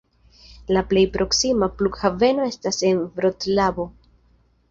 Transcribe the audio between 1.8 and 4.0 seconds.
flughaveno estas en Vroclavo.